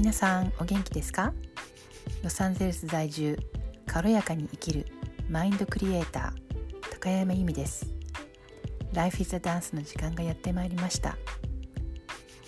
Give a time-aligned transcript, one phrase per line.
[0.00, 1.34] 皆さんお元気ですか？
[2.24, 3.38] ロサンゼルス在住
[3.86, 4.86] 軽やかに生きる
[5.28, 7.86] マインドクリエイター高山由美です。
[8.94, 11.18] Life is a Dance の時間がやってまいりました。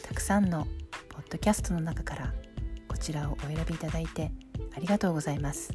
[0.02, 0.66] たくさんの
[1.10, 2.32] ポッドキャストの中から
[2.88, 4.32] こちらをお選びいただいて
[4.74, 5.74] ありがとうございます。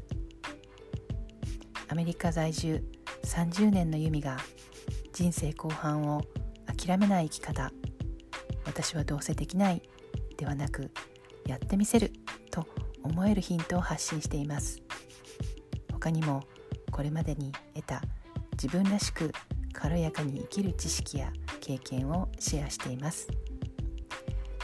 [1.89, 2.83] アメリカ在住
[3.23, 4.37] 30年の由美が
[5.13, 6.23] 人生後半を
[6.65, 7.71] 諦めない生き方。
[8.65, 9.83] 私はどうせできない
[10.37, 10.89] ではなく
[11.47, 12.11] やってみせる
[12.51, 12.67] と
[13.03, 14.81] 思えるヒントを発信しています。
[15.91, 16.43] 他にも
[16.91, 18.01] これまでに得た
[18.51, 19.31] 自分らしく
[19.73, 23.27] 軽やかに生きる知識や経験をシェアしています。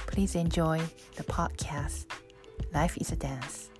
[0.07, 0.79] Please enjoy
[1.15, 2.07] the podcast.
[2.71, 3.71] Life is a Dance.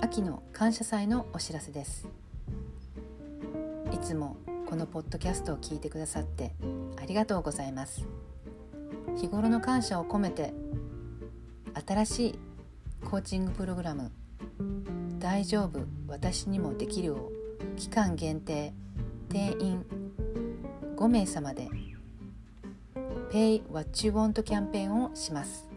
[0.00, 2.25] 秋の感謝祭のお知らせです。
[4.06, 4.36] つも
[4.68, 6.52] このポッドキャストを聞いてくださって
[6.96, 8.06] ありがとうございます。
[9.16, 10.54] 日頃の感謝を込めて
[11.84, 12.38] 新しい
[13.04, 14.12] コーチングプログラム
[15.18, 17.32] 「大丈夫私にもできる」を
[17.74, 18.72] 期間限定
[19.28, 19.84] 定員
[20.94, 21.68] 5名様で
[23.32, 25.68] Pay What You Want キャンペーンをします。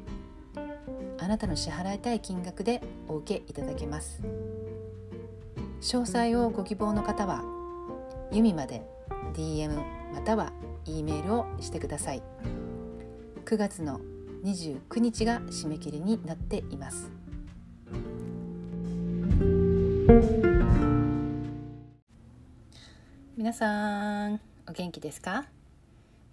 [1.18, 4.22] あなたの支払いたい金額でお受けいただけます。
[5.82, 7.59] 詳細をご希望の方は
[8.32, 8.84] ユミまで
[9.34, 9.74] DM
[10.14, 10.54] または
[10.86, 12.22] E メールをしてください。
[13.46, 14.00] 9月の
[14.44, 17.12] 29日が締め切りになっています。
[23.36, 25.48] 皆さんお元気ですか？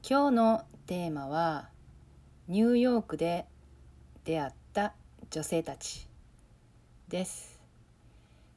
[0.07, 1.71] 今日のテーマは
[2.47, 3.47] ニューヨークで
[4.25, 4.93] 出会った
[5.31, 6.07] 女性たち
[7.09, 7.59] です。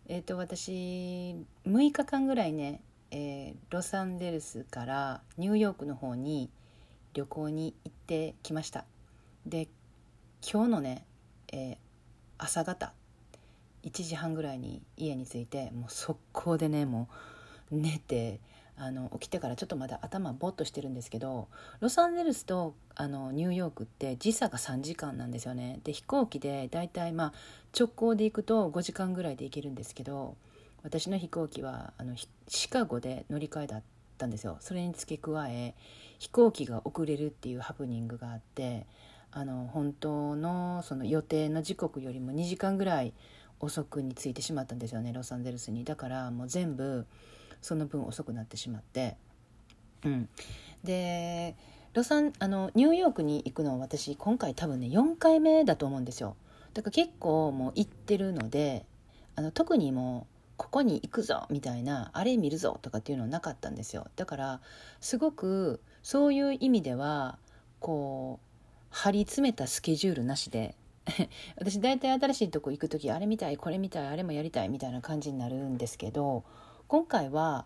[0.07, 6.49] えっ、ー、と私6日間ぐらいね、えー、ロサンゼルスからニューヨークの方に
[7.13, 8.85] 旅行に行ってきました。
[9.45, 9.67] で
[10.41, 11.05] 今日のね、
[11.51, 11.77] えー、
[12.37, 12.93] 朝方
[13.83, 17.09] 1時半ぐらいに家に着いてもう速攻でねも
[17.71, 18.39] う寝て
[18.77, 21.49] あの起きてからちょっとまだ頭ボッとしてるんですけど
[21.81, 25.79] ロサンゼルスとあのニューヨークって時差が3時間なんですよね。
[25.83, 27.33] で飛行機でだいたいまあ
[27.77, 30.35] 直行で行くと5時間ぐらいで行けるんですけど
[30.83, 32.15] 私の飛行機はあの
[32.47, 33.83] シカゴで乗り換えだっ
[34.17, 34.57] たんですよ。
[34.59, 35.75] それに付け加え
[36.19, 38.85] 飛行機が遅れるっていうハプニングがあって
[39.31, 43.13] あの本当のその予定の時刻よりも2時間ぐらい
[43.59, 45.83] 遅くに着いてしまったんですよねロサンゼルスに。
[45.83, 47.05] だからもう全部
[47.61, 49.17] その分遅くなってしまって、
[50.05, 50.29] うん、
[50.83, 51.55] で
[51.93, 56.35] ロサンあのニューヨークに行くのは私今回多分ね4回目だと思うんですよ。
[56.73, 58.85] だから結構もう行ってるので
[59.35, 64.59] あの特にもうここに行くぞみたいなあれ見るぞとかっていうのはなかったんですよだから
[64.99, 67.39] すごくそういう意味では
[67.79, 70.75] こう張り詰めたスケジュールなしで
[71.55, 76.43] 私大体新しいとこ行く時あれみたいこれみたいあれもやりたいみたいな感じになるんですけど
[76.89, 77.65] 今回は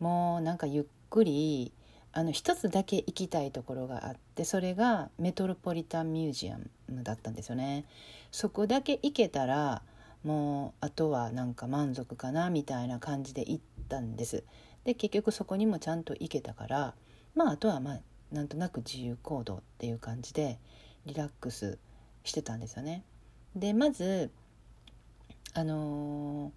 [0.00, 1.72] もうなんかゆっくり
[2.10, 7.84] あの一つだけ行きたいところがあってそれがメトロポリタンミュージアムだったんですよね。
[8.32, 9.82] そこだけ行けたら
[10.24, 14.44] もうあとはなんか満足かなみたいな感じで行ったんです。
[14.84, 16.94] で結局そこにもちゃんと行けたから
[17.34, 18.00] まああとはまあ
[18.32, 20.58] なんとなく自由行動っていう感じで
[21.06, 21.78] リラックス
[22.24, 23.04] してたんですよね。
[23.54, 24.30] でまず
[25.54, 26.52] あのー、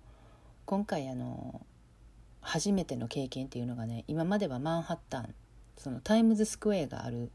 [0.65, 1.75] 今回あのー
[2.45, 5.33] 初めての経験っていうのがね今まではマンハッタン
[5.77, 7.31] そのタイムズスクエアがある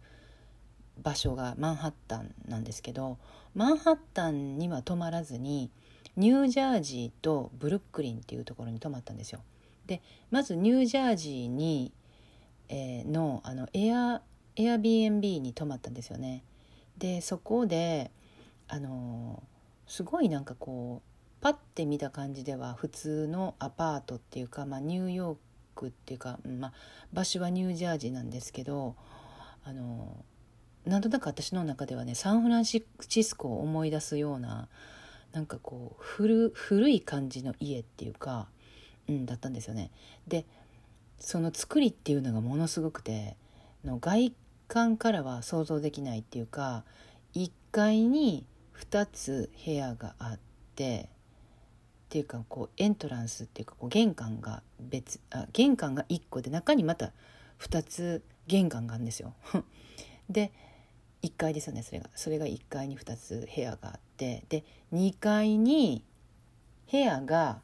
[1.02, 3.18] 場所がマンハッタンなんですけど
[3.54, 5.70] マンハッタンには泊まらずに
[6.16, 9.40] ニュージャージーとブルックリンっていうところに泊まったんですよ。
[9.86, 11.92] でまずニュージャージーに、
[12.68, 14.22] えー、のあのエア
[14.56, 16.44] エア BNB に泊まったんですよね。
[16.98, 18.10] でそこで
[18.68, 19.42] あの
[19.86, 25.38] すごいなんかこうパッて見た感じでは普通のアパートっていうか、まあ、ニューヨー
[25.74, 26.72] クっていうか、まあ、
[27.12, 28.94] 場所はニュージャージーなんですけど
[29.64, 30.22] あの
[30.84, 32.84] なんとなく私の中ではねサンフランシ
[33.22, 34.68] スコを思い出すような
[35.32, 38.48] なんかこう古古い感じの家っていうか、
[39.08, 39.90] うん、だったんですよね。
[40.26, 40.44] で
[41.18, 43.36] その作りっていうのがものすごくて
[43.84, 44.32] の外
[44.68, 46.84] 観からは想像できないっていうか
[47.34, 48.46] 1階に
[48.78, 50.38] 2つ部屋があっ
[50.74, 51.08] て
[52.06, 57.12] っていうかこうエントランスっていうかこう玄関が別あ玄関が1個で中にまた
[57.60, 59.34] 2つ玄関があるんですよ。
[60.28, 60.52] で
[61.22, 62.10] 1階ですよねそれが。
[62.14, 64.44] それが1階に2つ部屋があって。
[64.48, 66.04] で2階に
[66.90, 67.60] 部屋が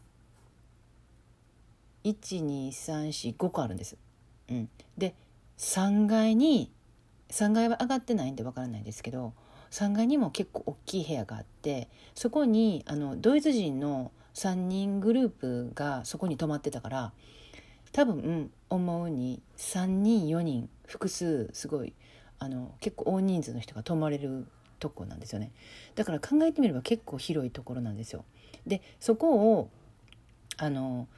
[2.05, 3.97] 12345個あるんです。
[4.49, 5.15] うん、で
[5.59, 6.73] 3階に
[7.31, 9.33] 3階は上がってないんでわからないですけど
[9.71, 17.13] 3階にも結構大きい部屋があってそこにあのドイツ人の3人グループがそこに泊まってたから
[17.93, 21.95] 多分思うに3人4人複数すごい
[22.39, 24.47] あの結構大人数の人が泊まれる
[24.79, 25.53] とこなんですよね
[25.95, 28.25] だから考えてみれば結構広いところなんですよ。
[28.67, 29.71] でそこを
[30.57, 31.09] あの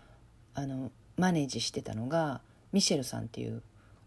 [0.54, 2.40] あのマネージしてたのが
[2.72, 3.62] ミシェルさんっていう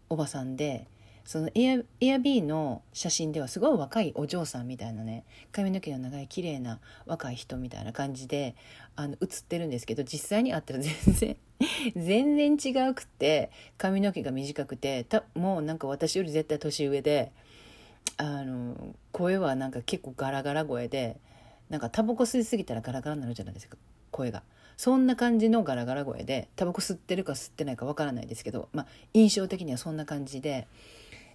[0.08, 0.86] おばさんで
[1.24, 8.56] そのエアエアビーの写真ではすごい若いお嬢さんみたいなね髪の毛の長い綺麗な若い人みたいな感じで
[8.96, 11.36] あの写ってるんですけど実際に会ったら全然
[11.96, 17.32] 全然違うくて髪の毛が短くてたもうなんか私より絶対年上で
[18.16, 21.18] あの声はなんか結構ガラガラ声で
[21.70, 23.76] なんかタバコ吸いすぎたらガラガラになるじゃないですか
[24.10, 24.42] 声が。
[24.76, 30.66] そんな感じのガラガラ声でタバコ吸ってるか吸ってないかわからないですけど、まあ、印象的にはそんな感じで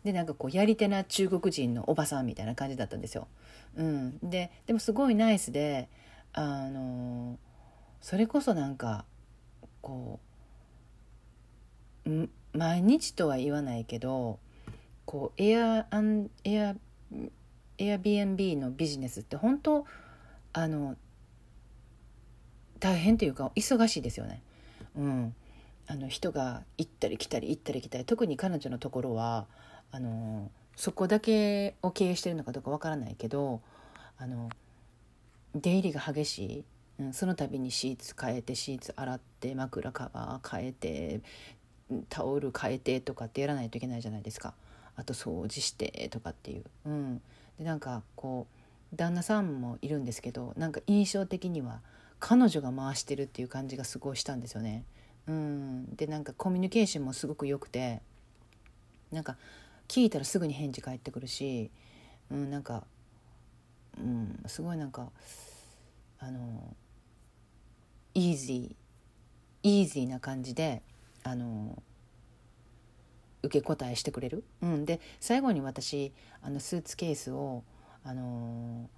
[0.03, 3.27] でなんかこうやり手な中国人のおばさんみたいな感じだったんですよ。
[3.75, 5.89] うん、ででもすごいナイスで
[6.33, 7.37] あの
[8.01, 9.05] それこそなんか
[9.81, 10.19] こ
[12.05, 14.39] う毎日とは言わないけど
[15.05, 16.75] こうエアアンエア
[17.77, 19.85] エア BNB のビジネスって本当
[20.53, 20.95] あの
[22.79, 24.41] 大変というか忙しいですよね。
[24.95, 25.35] うん、
[25.87, 29.45] あの人が行ったり来たり行ったり来たり特に彼女のところは
[29.91, 33.61] あのそこだけを経営してるのかどうかわからないけど
[34.17, 34.49] あの
[35.55, 36.63] 出入りが激しい、
[36.99, 41.21] うん、その度にシーツ変えてシーツ洗って枕カバー変えて
[42.09, 44.53] タオル変えてとかってやらないといけないじゃないですか
[44.95, 46.63] あと掃除してとかっていう。
[46.85, 47.21] うん、
[47.57, 48.47] でなんかこ
[48.93, 51.81] う旦那さんもいるんですけどなんか印象的には
[52.19, 54.83] 彼女が回してるっていう感じがすごいしたんですよね。
[55.27, 58.01] うん、でなんかコミュニケーションもすごく良くて
[59.11, 59.37] なんか
[59.87, 61.71] 聞いたらすぐに返事返ってくるし、
[62.31, 62.85] うん、なんか、
[63.97, 65.09] うん、すごいなんか
[66.19, 66.75] あの
[68.13, 70.81] イージーイージーな感じで
[71.23, 71.81] あの
[73.43, 77.63] 受け答えしてくれる、うん、で最後に私あのスーツケースを
[78.03, 78.89] あの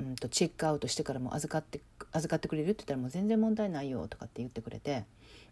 [0.00, 1.80] うんとチェックアウトしてからも預かって
[2.12, 5.04] 預かってくれるって言ったらもう全然問題ないよとかって言ってくれて、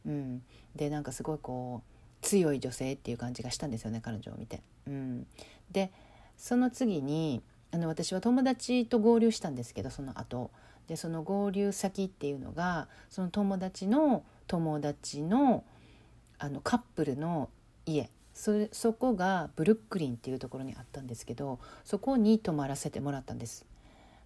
[0.07, 0.43] うん、
[0.75, 4.63] でなんかすごいこう強い女性っていう感じがしたんですよね彼女を見て。
[4.87, 5.27] うん、
[5.71, 5.93] で
[6.37, 10.51] その次にあの私は友達と合流したんですけどその後
[10.89, 15.65] でその合流先っていうのがその友達の友達の
[16.39, 17.51] あのカップルの
[17.87, 23.67] 家そそこがブルックリンっていうところにあったんですけどそこに泊まらせてもらったんです。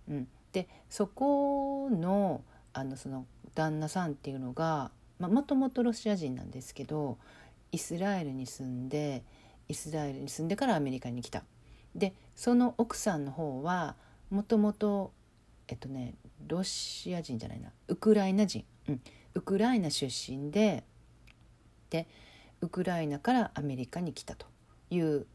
[0.09, 2.43] うん、でそこの
[2.73, 7.19] あのその旦那さんっていうのがもともとロシア人なんですけど
[7.75, 9.25] イスラエルに住んで
[9.67, 11.43] イスラエルに住んでからアメリカに来た。
[11.97, 13.97] でその奥さんの方は
[14.31, 15.13] もともと
[15.67, 16.15] えっとね
[16.47, 19.01] ロシア人じゃないなウクライナ人、うん、
[19.35, 20.85] ウクライナ出身で
[21.91, 22.07] で
[22.61, 24.47] ウクライナからアメリカに来たと
[24.91, 25.27] いう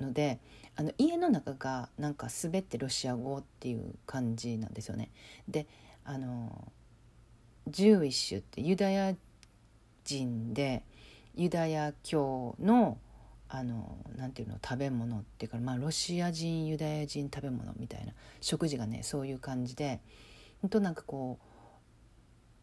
[0.00, 0.40] ので
[0.76, 5.10] あの家の中がなんか全てロシア語っていう感じなんですよね。
[5.46, 5.66] で
[6.04, 6.72] あの
[7.68, 9.14] ジューイッシュってユダヤ
[10.04, 10.84] 人で
[11.36, 12.98] ユダヤ教の
[13.48, 20.00] あのなんていうの食べ物っていうか、まあ、ロシア人ユダヤ人食べ物みたいな食事がねそういう感じで
[20.62, 21.46] 本当なんかこう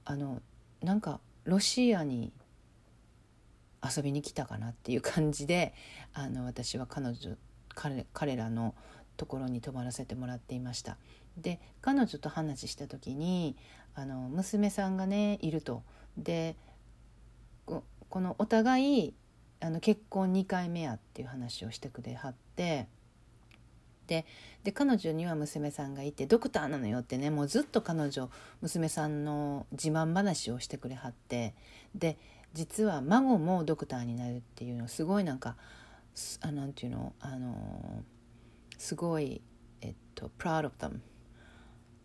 [0.03, 0.41] あの
[0.81, 2.33] なんかロシアに
[3.83, 5.73] 遊びに来たかなっていう感じで
[6.13, 7.35] あの私は彼女
[7.75, 8.75] 彼彼らの
[9.15, 10.97] ところに泊まらせてもらっていました。
[11.37, 13.55] で彼女と話した時に
[13.95, 15.83] あの娘さんがねいると。
[16.17, 16.55] で
[18.13, 19.13] このお互い
[19.59, 22.85] あの結婚2回目やっていう話をしてくれはって
[24.05, 24.23] で
[24.71, 28.29] 彼女には娘さんがいてドクターなのよってねもうずっと彼女
[28.61, 31.55] 娘さんの自慢話をしてくれはって
[31.95, 32.19] で
[32.53, 35.55] 実は孫もドクターになるっていうのすごいなんか
[36.41, 38.03] あなんていうのあの
[38.77, 39.41] すごい
[39.81, 40.99] えっと proud of them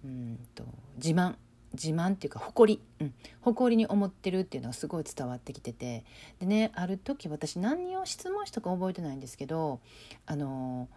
[0.07, 0.65] うんと
[0.97, 1.35] 自慢。
[1.75, 6.05] 自慢っていうか誇り、うん、誇りに思ってるっていうのがすごい伝わってきてて。
[6.41, 9.81] でねある時私何を質問したか覚えてないんですけど
[10.27, 10.89] あの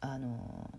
[0.00, 0.70] あの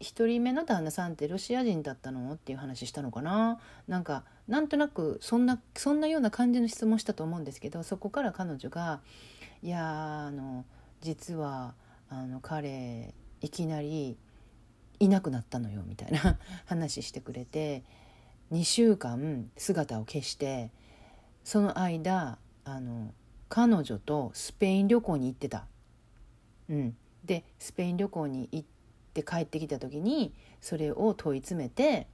[0.00, 3.58] 1人目の旦那さんってロシア人だったのっていう話したのかな。
[3.88, 9.00] なんかなんとなくそんなそんなような感じの質問したと思うんですけどそこから彼女が
[9.62, 10.64] 「いやあの
[11.00, 11.74] 実は
[12.10, 14.18] あの彼いきなり
[15.00, 16.38] いなくなったのよ」みたいな。
[16.66, 17.82] 話してくれて。
[18.52, 20.70] 2週間姿を消して。
[21.42, 23.12] その間あの
[23.48, 25.66] 彼女とスペイン旅行に行ってた。
[26.68, 28.68] うん、でスペイン旅行に行っ
[29.12, 30.32] て帰ってきた時に
[30.62, 32.06] それを問い詰めて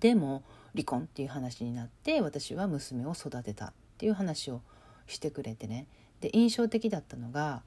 [0.00, 3.66] でも離婚っていう話になって私は娘を育てた。
[3.66, 4.62] っていう話を
[5.08, 5.88] してくれてね。
[6.20, 7.62] で印象的だったのが、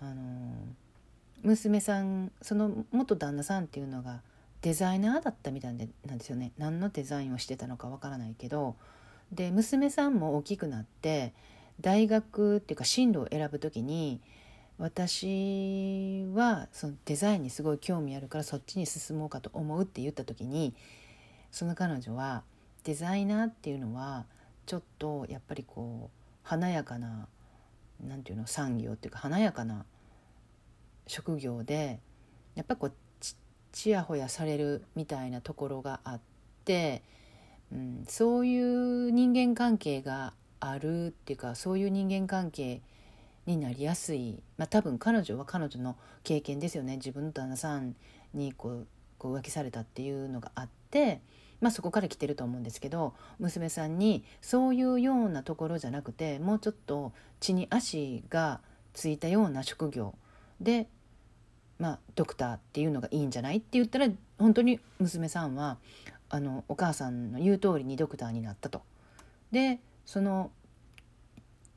[0.00, 0.54] あの
[1.42, 4.22] 娘さんその元旦那さんっていうのが
[4.62, 6.52] デザイナーだったみたいでなんですよね。
[6.58, 8.76] 何のデザインをしてたのかわからないけど。
[9.32, 11.32] で娘さんも大きくなって
[11.80, 14.20] 大学っていうか進路を選ぶ時に
[14.78, 20.74] 私はそのデザインにすごい興味あるからそっちに進もうかと思うって言った時に
[21.50, 22.42] その彼女は
[22.84, 24.26] デザイナーっていうのは
[24.66, 27.26] ちょっとやっぱりこう華やかな
[28.04, 29.86] 何て言うの産業っていうか華やかな
[31.06, 32.00] 職業で
[32.54, 32.92] やっぱこう
[33.72, 36.20] ちやほやされるみたいなところがあっ
[36.64, 37.02] て、
[37.70, 42.80] うん、そういう人間関係があるっていうかそういう人間関係
[43.44, 46.96] になりやすい、まあ、多分彼女は彼女の経験ですよね。
[46.96, 47.94] 自分の旦那さん
[48.34, 48.86] にこう
[49.18, 51.20] こう浮気されたっていうのがあって、
[51.60, 58.60] まあ、そこから来てると思うんですけど娘さんにそういうようなところじゃなくてもうちょっと地に足が
[58.92, 60.14] ついたような職業
[60.60, 60.88] で、
[61.78, 65.76] まあ、ドクターっていうのがいいんじゃないって言ったら本当に娘さんは
[66.28, 68.82] あのお母さんの言う通りにドクターになったと。
[69.52, 70.50] でその、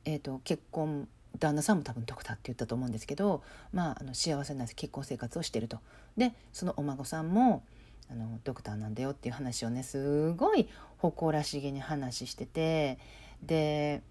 [0.04, 3.42] えーと、結婚旦那さんも多分ドクターって言ったと思うんですけど、
[3.72, 5.78] まあ、あの幸せな結婚生活をしてると。
[6.16, 7.62] でそのお孫さんも
[8.10, 12.98] あのドクターなんだよっていう話をねすごい誇らしげに話してて
[13.42, 14.02] で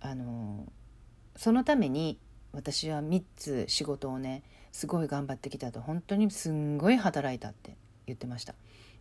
[0.00, 0.64] あの
[1.36, 2.18] そのために
[2.52, 4.42] 私は3つ仕事をね
[4.74, 7.76] すごい頑張ってきたと本当にすんごい働いたって
[8.08, 8.56] 言ってました。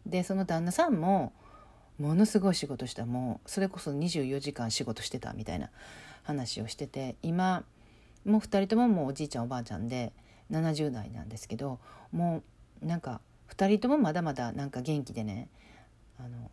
[0.06, 1.34] でその旦那さんも
[1.98, 5.72] ものすごい仕事したもうそれこそ24時間仕事してたみたいな
[6.22, 7.64] 話をしてて今
[8.24, 10.14] もう2人とももうおじいちゃんおばあちゃんで
[10.52, 11.80] 70代なんですけど
[12.12, 12.44] も
[12.84, 15.50] うなんか2人ともまだまだなんか元気でね
[16.20, 16.52] あの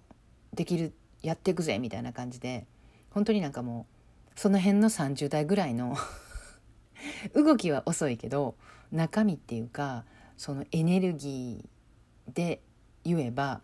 [0.55, 2.67] できるやっていくぜみたいな感じで
[3.11, 3.87] 本当になんかも
[4.35, 5.95] うその辺の30代ぐらいの
[7.37, 8.55] 動きは遅いけど
[8.93, 10.05] 中身っていうか
[10.37, 12.61] そのエネルギーで
[13.05, 13.61] 言えば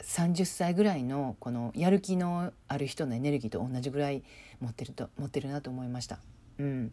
[0.00, 4.22] 30歳ぐらいのこのやる気のある人のエネルギーと同じぐらい
[4.60, 6.18] 持ってると持ってるなと思いました。
[6.58, 6.92] うん、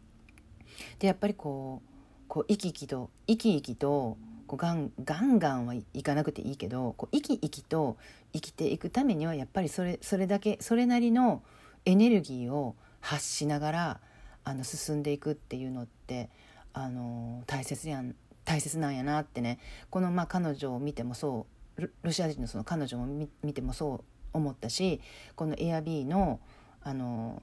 [1.00, 1.90] でやっぱりこう
[2.28, 7.98] こう生き生きと生き生きとこうガンガンガンはいかなくていいけどこう生き生きと
[8.34, 11.44] 生きていくためにはやっぱりそれそれだけそれなりの
[11.86, 14.00] エネルギーを発しながら
[14.46, 16.30] あの進んでいくっていうのって
[16.74, 18.16] あの大切やん
[18.46, 19.60] 大切なんやなってね。
[19.90, 24.04] このまあ彼女を見てもそうロシア人のその彼女も見てもそう
[24.34, 25.02] 思ったし
[25.36, 26.40] この Airb の
[26.82, 27.42] あの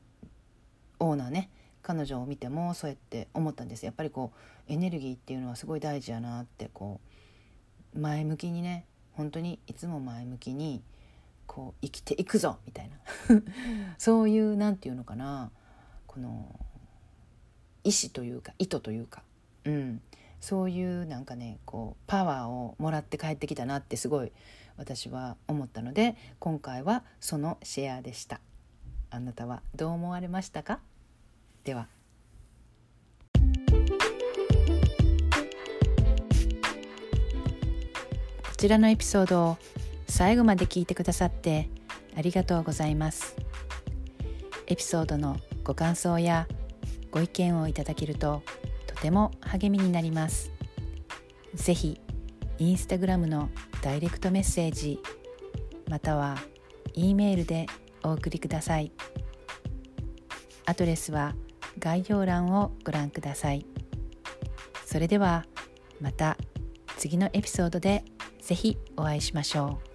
[0.98, 1.50] オーナーね
[1.82, 3.84] 彼女を見てもそうやって思ったんです。
[3.84, 4.32] やっぱりこ
[4.68, 7.00] うエネルギーっていうのはすごい大事やなってこ
[7.94, 10.82] う前向きにね本当にいつも前向きに
[11.46, 12.96] こう生きていくぞみたいな。
[13.98, 15.50] そういう何て言うのかな
[16.06, 16.60] この
[17.90, 19.24] 意志というか意図というか、
[19.64, 20.00] うん、
[20.40, 24.30] そういうなんかねこうパワーをもらって帰ってきたなってすごい
[24.76, 28.40] 私は思ったので今回はそのシェアでした。
[29.10, 30.78] あなたはどう思われましたか？
[31.64, 31.88] では。
[38.44, 39.56] こちらのエピソードを
[40.06, 41.68] 最後まで聞いてくださって
[42.16, 43.34] ありがとうございます。
[44.68, 46.46] エピソードのご感想や
[47.10, 48.42] ご意見をいただけると
[48.86, 50.52] とても励みになります。
[51.54, 52.00] ぜひ
[52.58, 53.50] インスタグラムの
[53.82, 55.00] ダイレクトメッセージ
[55.88, 56.36] または
[56.94, 57.66] E メールで
[58.02, 58.92] お送りください。
[60.66, 61.34] アドレスは
[61.80, 63.66] 「概要欄をご覧ください。
[64.84, 65.46] それでは
[66.00, 66.36] また
[66.96, 68.04] 次のエピソードで
[68.40, 69.89] ぜひお会いしましょう。